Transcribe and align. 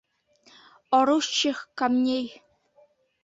Орущих 0.97 1.59
камней 1.77 2.27